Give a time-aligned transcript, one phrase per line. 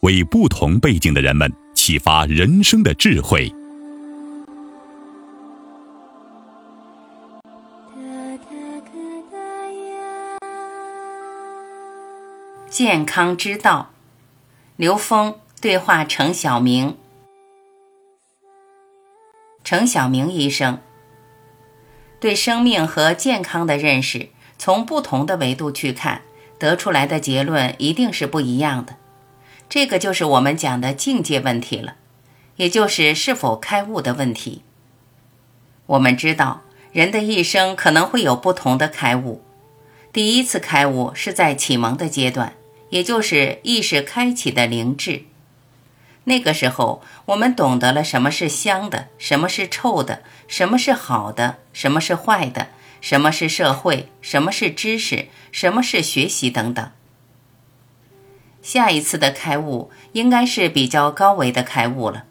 [0.00, 3.52] 为不同背景的人们启发人生的智慧。
[12.68, 13.90] 健康之道，
[14.76, 16.96] 刘峰对话程晓明。
[19.64, 20.78] 程晓明医生
[22.20, 26.22] 对生命和健康的认识，从不同的维度去看，
[26.58, 28.96] 得出来的结论一定是不一样的。
[29.68, 31.96] 这个就是我们讲的境界问题了，
[32.56, 34.62] 也就是是否开悟的问题。
[35.86, 39.42] 我们知道，人的一生可能会有不同的开悟。
[40.12, 42.54] 第一次开悟是在启蒙的阶段。
[42.90, 45.24] 也就是意识开启的灵智，
[46.22, 52.68] 那个时候我们懂得了什么是香的，什么是臭的，什么是好的，什么是坏的，
[53.00, 56.92] 什么是社会，什么是知识，什么是学习等等。
[58.66, 62.24] 下一次的开悟应该是比较高维的开悟了，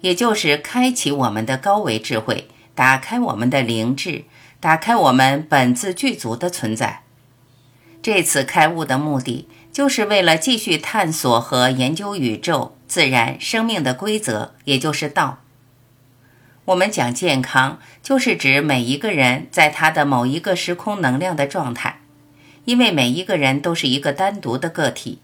[0.00, 4.22] 也就是开启我们的高维智慧，打开我们的灵智，
[4.60, 7.02] 打开我们本自具足的存在。
[8.00, 9.48] 这次开悟的目的。
[9.72, 15.38] 就是为了继续探索和研究宇宙、自然、生命的规则，也就是道。
[16.66, 22.02] 我们讲健康，就是指每一个人在他的某一个时空能量的状态，
[22.66, 25.20] 因为每一个人都是一个单独的个体。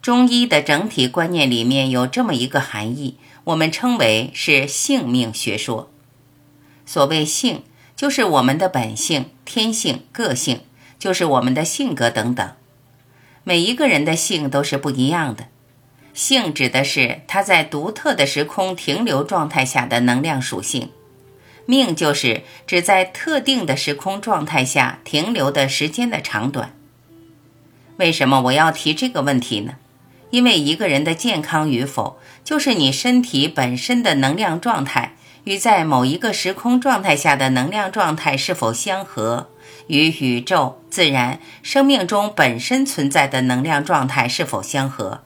[0.00, 5.90] 中医的整体观念里面有这么一个含义，我们称为是性命学说。
[6.86, 7.62] 所谓性，
[7.96, 10.60] 就是我们的本性、天性、个性，
[10.98, 12.52] 就是我们的性格等等。
[13.44, 15.48] 每一个人的性都是不一样的，
[16.14, 20.90] 性指的是他在独特的时空停留状态下的能量属性，
[21.66, 26.74] 命就是指在特定的时空状态下停留的时间的长短。
[27.96, 29.74] 为什么我要提这个问题呢？
[30.30, 39.48] 因为一个人的健康与否，就是你身体本身的能量状态与在某一个时空状态下的能量状态是否相合。
[39.86, 45.22] 与宇宙、自然、生命中本身存在的能量状态是否相合？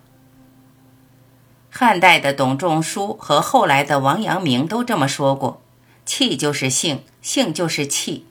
[1.69, 5.63] 汉代的董仲舒和后来的王阳明都这么说过
[6.07, 8.27] ：“气就是性，性就是气。”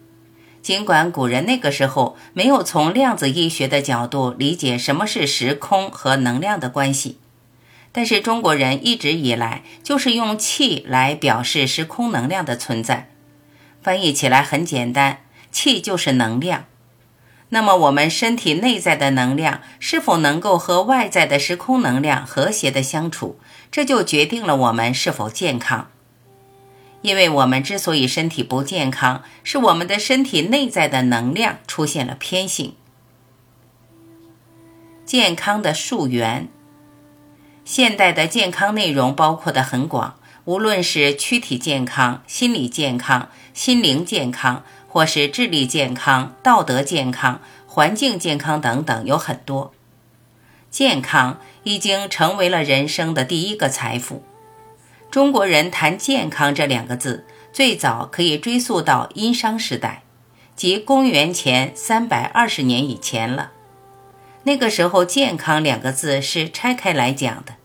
[0.61, 7.17] 尽管古人那个时候没有从量子医学的角度理解什么是时空和能量的关系，
[7.91, 13.09] 但是中国人一直以来就是用气来表示时空能量的存在。
[13.81, 15.19] 翻译起来很简单。
[15.53, 16.63] 气就是能量，
[17.49, 23.37] 那么我们身体内在的能量是否能够和外在的时空能量和谐的相处，
[23.69, 25.89] 这就决定了我们是否健康。
[27.01, 32.75] 因为我们之所以身体不健康，是我们的身体内在的能量出现了偏性。
[35.05, 36.47] 健康的溯源，
[37.65, 44.63] 现代的健康内容包括的很广，无论是躯体健康、心理健康、心灵健康。
[44.93, 49.71] 或是智力健康、道德健康、环境健康等等，有很多。
[50.69, 54.21] 健康已经成为了人生的第一个财富。
[55.11, 60.03] 中国人谈健康这两个字，最早可以追溯到殷商时代，
[60.55, 63.51] 即公元前三百二十年以前了。
[64.43, 67.55] 那个时候，健康两个字是拆开来讲的。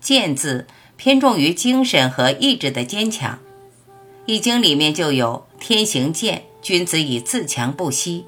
[0.00, 0.66] 健字
[0.96, 3.38] 偏重于精神和意志的坚强。
[4.24, 8.24] 易经里面就有“天行健，君子以自强不息”。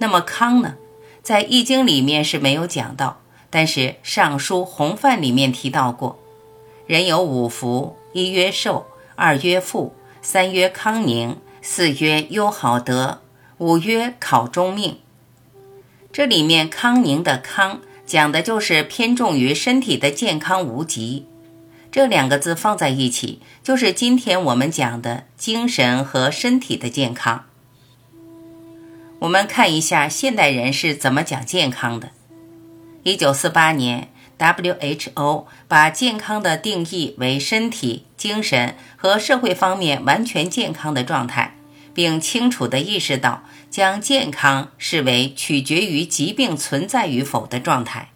[0.00, 0.76] 那么康呢？
[1.22, 6.18] 在易经里面是没有讲到，但是《尚书·洪范》里面提到过
[6.86, 8.86] ：“人有五福，一曰寿，
[9.16, 13.22] 二曰富，三曰康宁，四曰优好德，
[13.58, 14.98] 五曰考中命。”
[16.12, 21.26] 这里面“康宁”的“康”讲的就是偏重于身体的健康无疾。
[21.90, 27.46] 这两个字放在一起，就是今天我们讲的精神和身体的健康。
[29.18, 32.10] 我们看一下现代人是怎么讲健康的。
[33.02, 41.56] 一九四八年，WHO 把健康的定义为身体、精神和社会方面完全健康的状态，
[41.94, 48.10] 并清楚地意识到将健康视为取决于疾病存在与否的状态。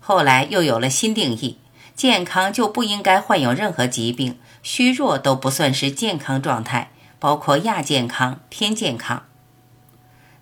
[0.00, 1.58] 后来又有了新定义。
[1.92, 9.24] 健康就不应该患有任何疾病，虚弱都不算是健康状态，包括亚健康、偏健康。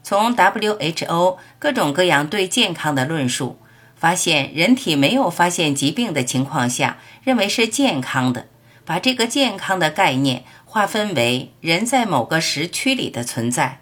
[0.05, 3.59] 从 WHO 各种各样对健康的论述，
[3.99, 8.47] 发现人体没有发现疾病的情况下，认为是健康的，
[8.85, 13.81] 把这个健康的概念划分为人在某个时区里的存在。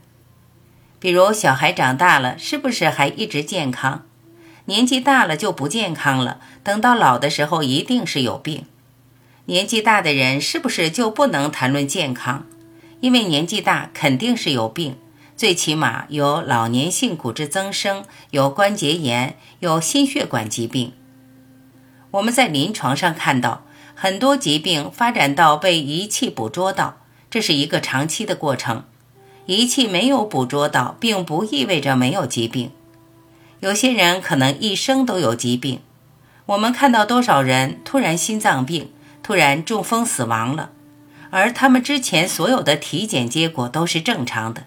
[0.98, 4.04] 比如小孩长大了，是不是还一直健康？
[4.64, 8.64] 年纪大了就不健康了，等到老的时候一定是有病。
[9.44, 12.46] 年纪大的人是不是就不能谈论健康？
[13.00, 14.96] 因为年纪大肯定是有病，
[15.36, 20.92] 最起码有老年性骨质增生，有关节炎，有心血管疾病。
[22.12, 26.96] 我们在临床上看到很多疾病发展到被仪器捕捉到，
[27.28, 28.84] 这是一个长期的过程。
[29.44, 32.70] 仪器没有捕捉到，并不意味着没有疾病。
[33.60, 35.80] 有些人可能一生都有疾病，
[36.46, 38.90] 我们看到多少人突然心脏病、
[39.22, 40.70] 突然中风死亡了，
[41.30, 44.64] 而他们之前所有的体检结果都是正常的，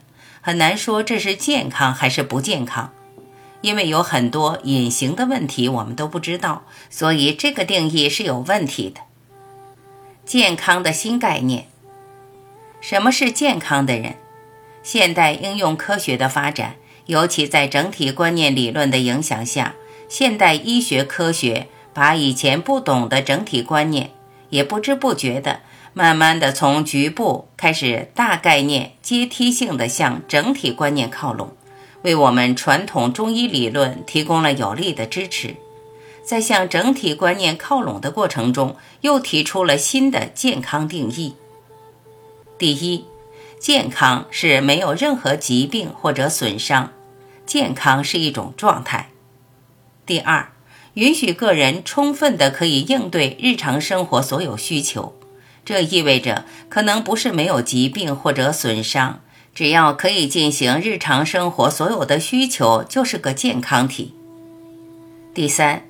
[0.49, 2.91] 很难说这是健康还是不健康，
[3.61, 9.01] 因为有很多隐形的问题我们都不知道，所以这个定义是有问题的。
[10.25, 11.67] 健康的新概念，
[12.81, 14.15] 什么是健康的人？
[14.81, 16.77] 现代应用科学的发展。
[17.05, 19.75] 尤其在整体观念理论的影响下，
[20.07, 24.09] 现代医学科学把以前不懂的整体观念，
[24.49, 25.59] 也不知不觉的，
[25.93, 31.51] 慢慢的从局部开始大概念阶梯性的向整体观念靠拢，
[32.03, 35.55] 为我们传统中医理论提供了有力的支持。
[36.23, 41.33] 在向整体观念靠拢的过程中，又提出了新的健康定义。
[42.59, 43.05] 第一，
[43.59, 46.93] 健康是没有任何疾病或者损伤。
[47.47, 49.09] 健康是一种状态。
[50.05, 50.51] 第二，
[50.93, 55.15] 允许个人充分的可以应对日常生活所有需求，
[55.69, 59.21] 这意味着可能不是没有疾病或者损伤，
[59.53, 64.15] 只要可以进行日常生活所有的需求，就是个健康体。
[65.31, 65.83] 第三，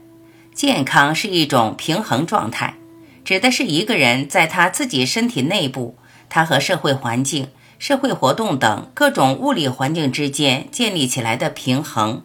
[0.53, 2.75] 健康是一种平衡状态，
[3.23, 5.97] 指的是一个人在他自己身体内部，
[6.27, 7.47] 他和社会环境。
[7.77, 12.21] 社会活动等各种物理环境之间建立起来的平衡，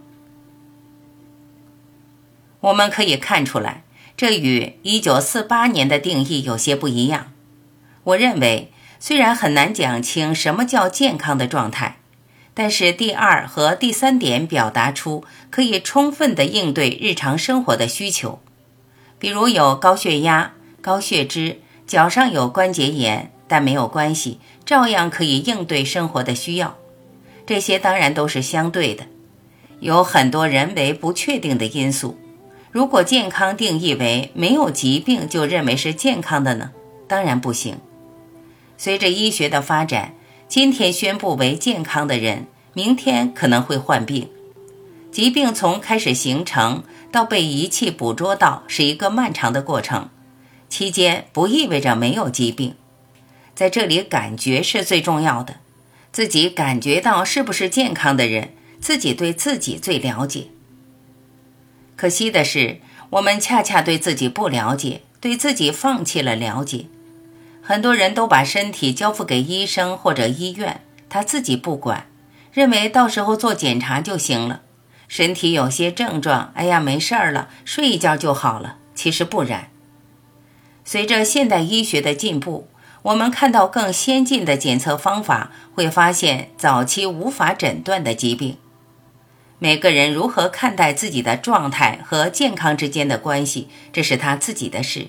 [2.58, 3.84] 我们可以看出来，
[4.16, 7.30] 这与一九四八年的定义有些不一样。
[8.04, 8.70] 我认为，
[9.00, 11.96] 虽然很难讲清什么叫健康的状态，
[12.54, 18.40] 但是第二和第三点表达出可以充分的应对日常生活的需求，
[19.18, 23.30] 比如有高血压、高血脂，脚上有关节炎。
[23.46, 26.78] 但没有关系，照样可以应对生活的需要。
[27.46, 29.04] 这些当然都是相对的，
[29.80, 32.18] 有很多人为不确定的因素。
[32.72, 36.72] 如果健康定义为没有疾病就认为是健康的呢？
[37.06, 37.78] 当然不行。
[38.76, 40.14] 随着医学的发展，
[40.48, 44.28] 今天宣布为健康的人，明天可能会患病。
[45.10, 50.08] 疾病从开始形成到被仪器捕捉到是一个漫长的过程，
[50.68, 52.74] 期间不意味着没有疾病。
[53.54, 55.60] 在这里，感觉是最重要的。
[56.10, 60.48] 自己感觉到是不是健康的人，自己对自己最了解。
[61.96, 66.86] 可惜的是，我们恰恰对自己不了解，对自己放弃了了解。
[67.66, 72.06] 很多人都把身体交付给医生或者医院，他自己不管，
[72.52, 74.60] 认为到时候做检查就行了。
[75.08, 78.76] 身体有些症状，哎呀，没事儿了，睡一觉就好了。
[78.94, 79.70] 其实不然。
[80.84, 82.68] 随着现代医学的进步。
[83.04, 88.56] 我们看到更先进的检测方法，会发现早期无法诊断的疾病。
[89.58, 95.08] 每个人如何看待自己的状态和健康之间的关系，这是他自己的事。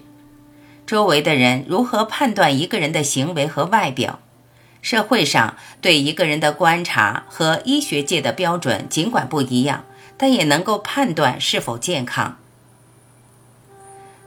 [0.86, 4.20] 周围的人如何判断一个人的行为和外表？
[4.82, 9.84] 社会上对一个人的观察和医学界的标准尽管不一样，
[10.16, 12.38] 但也能够判断是否健康。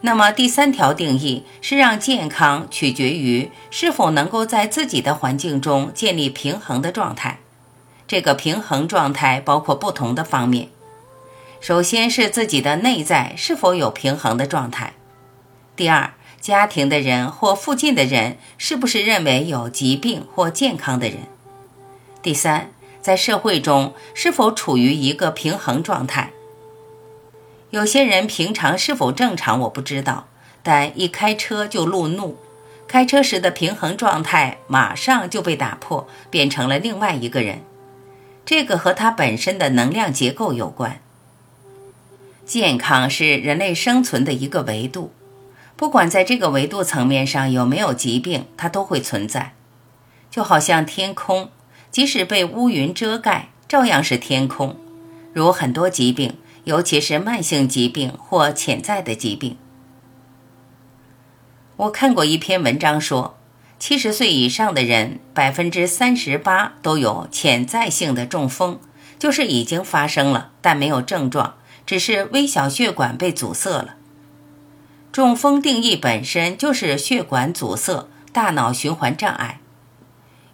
[0.01, 7.39] 那么第三条定义是让健康取决于是否能够在自己的环境中建立平衡的状态。
[8.09, 10.69] 这个平衡状态包括不同的方面。
[11.61, 14.95] 首先是自己的内在是否有平衡的状态；
[15.77, 21.23] 第二，家庭的人或附近的人是不是认为有疾病或健康的人；
[22.23, 26.33] 第三，在社会中是否处于一个平衡状态。
[27.71, 30.29] 有些人平常是否正常我不知道，
[30.63, 32.39] 但一开车就路怒。
[32.87, 37.61] 开车时的平衡状态马上就被打破，变成了另外一个人。
[38.47, 41.03] 这个和他本身的能量结构有关。
[42.47, 45.13] 健康是人类生存的一个维度，
[45.79, 49.55] 不管在这个维度层面上有没有疾病，它都会存在。
[50.29, 51.51] 就好像天空，
[51.93, 54.77] 即使被乌云遮盖，照样是天空。
[55.33, 59.57] 如很多疾病，尤其是慢性疾病或潜在的疾病。
[61.77, 63.39] 我看过一篇文章说，
[63.79, 68.81] 七十岁以上的人，百分之三十八都有潜在性的中风，
[69.17, 71.55] 就是已经发生了，但没有症状，
[71.87, 73.95] 只是微小血管被阻塞了。
[75.19, 79.59] 中风定义本身就是血管阻塞、大脑循环障碍。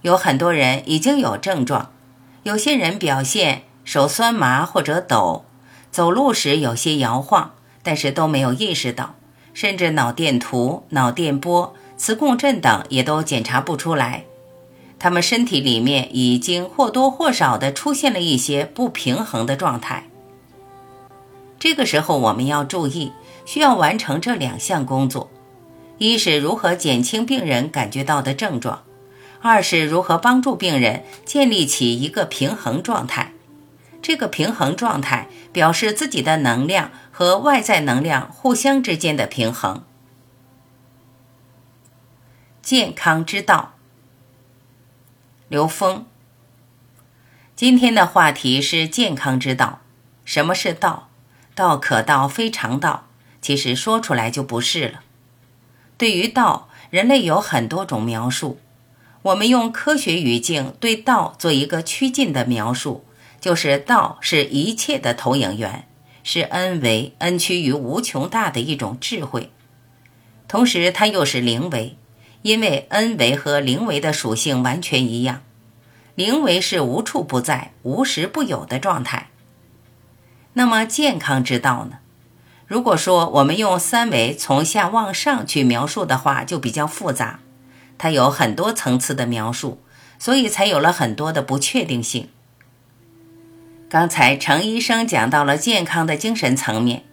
[0.00, 1.90] 有很多人已经有症状，
[2.44, 5.44] 有些人表现手酸麻或者抖，
[5.90, 7.50] 走路时有些摇晃，
[7.82, 9.16] 但是都没有意识到。
[9.52, 14.24] 甚至脑电图、脑电波、磁共振等也都检查不出来，
[14.98, 20.08] 他们身体里面已经或多或少的出现了一些不平衡的状态。
[21.58, 23.12] 这个时候我们要注意，
[23.44, 25.30] 需要完成这两项工作：
[25.98, 28.84] 一是如何减轻病人感觉到的症状；
[29.40, 33.32] 二是如何帮助病人建立起一个平衡状态。
[34.02, 36.90] 这个平衡状态表示自己的能量。
[37.16, 39.84] 和外在能量互相之间的平衡。
[42.60, 43.74] 健康之道，
[45.46, 46.06] 刘峰。
[47.54, 49.78] 今天的话题是健康之道。
[50.24, 51.08] 什么是道？
[51.54, 53.06] 道可道非常道，
[53.44, 55.02] 其实说出来就不是了。
[55.98, 58.58] 对于道，人类有很多种描述。
[59.20, 63.04] 我们用科学语境对道做一个趋近的描述，
[63.42, 65.86] 就是道是一切的投影源。
[66.22, 69.50] 是 n 维 n 趋于无穷大的一种智慧，
[70.48, 71.98] 同时它又是零维，
[72.40, 75.42] 因为 n 维和零维的属性完全一样。
[76.14, 79.28] 零维是无处不在、无时不有的状态。
[80.54, 81.98] 那么健康之道呢？
[82.66, 87.40] 如果说我们用三维从下往上去描述的话，就比较复杂，
[87.98, 89.82] 它有很多层次的描述，
[90.18, 92.28] 所以才有了很多的不确定性。
[93.90, 97.04] 刚才程医生讲到了健康的精神层面，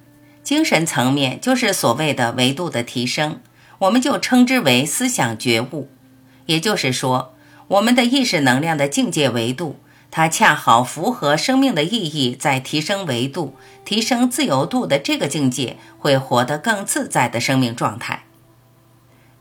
[0.41, 3.41] 精神层面就是所谓的维度的提升，
[3.79, 5.89] 我们就称之为思想觉悟。
[6.46, 7.36] 也就是说，
[7.67, 9.81] 我们的意识能量的境界维度，
[10.12, 18.25] 它恰好符合生命的意义，在提升维度、提升自由度的这个境界，会活得更自在的生命状态。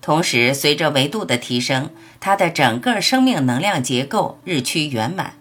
[0.00, 5.34] 同时，随着维度的提升，它的整个生命能量结构日趋圆满。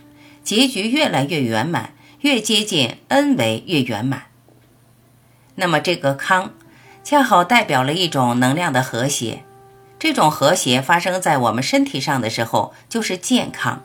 [0.43, 4.23] 结局越来越圆满，越接近 n 维越圆满。
[5.55, 6.53] 那么这个康，
[7.03, 9.43] 恰好代表了一种能量的和谐。
[9.99, 13.83] 这种和谐发生在我们身体上的时候，就是健康；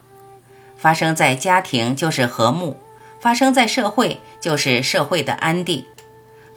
[0.84, 2.76] 发生在家庭就是和睦；
[3.18, 5.84] 发生在社会就是社会的安定；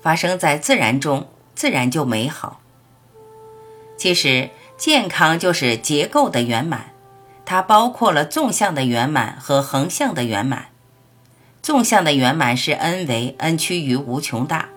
[0.01, 2.59] 发生在自然中，自然就美好。
[3.95, 6.87] 其实，健康就是结构的圆满。
[7.45, 10.65] 它包括了纵向的圆满和横向的圆满。
[11.61, 14.67] 纵向的圆满是 n 为 n 趋于无穷大，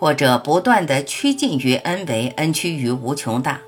[0.00, 3.60] 或者不断的趋近于 n 为 n 趋于无穷大。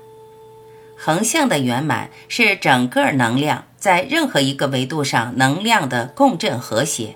[0.97, 7.15] 横向的圆满是整个能量在任何一个维度上能量的共振和谐。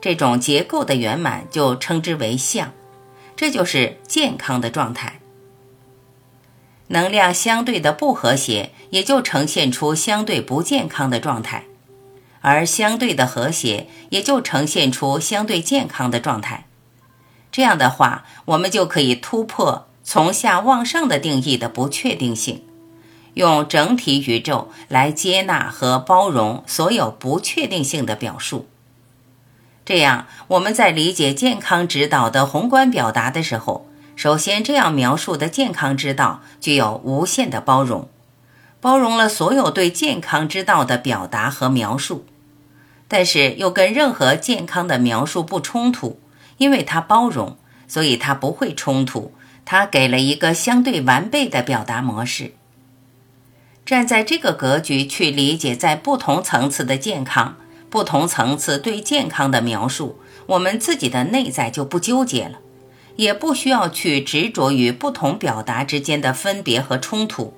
[0.00, 2.72] 这种结构的圆满就称之为相，
[3.36, 5.20] 这就是健康的状态。
[6.88, 11.64] 能量相对的不和谐，也就呈现出相对不健康的状态；
[12.40, 16.66] 而相对的和谐，也就呈现出相对健康的状态。
[17.50, 22.62] 这样的话，我们就可以突破从下往上的定义的不确定性，
[23.38, 28.66] 用整体宇宙来接纳和包容所有不确定性的表述。
[29.84, 33.86] 这样，我们在理解健康指导的宏观表达的时候。
[34.16, 38.08] 首先，这样描述的健康之道具有无限的包容，
[38.80, 42.26] 包容了所有对健康之道的表达和描述，
[43.06, 46.18] 但是又跟任何健康的描述不冲突，
[46.56, 49.32] 因为它包容，所以它不会冲突。
[49.64, 52.54] 它给了一个相对完备的表达模式。
[53.88, 57.56] 站在这个格局去理解，在不同层次的健康，
[57.88, 62.58] 不同层次对健康的描述，我们自己的内在就不纠结了，
[63.16, 67.54] 也不需要去执着于不同表达之间的分别和冲突，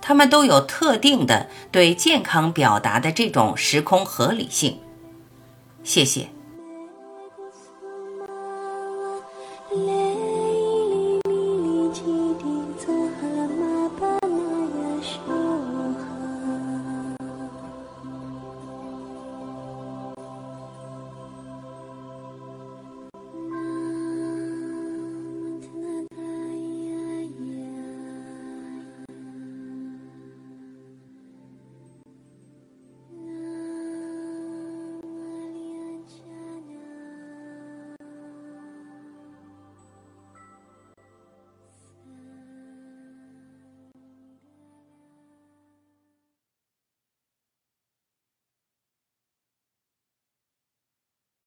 [0.00, 4.80] 他们都有特定的对健康表达的这种时空合理性。
[5.84, 6.31] 谢谢。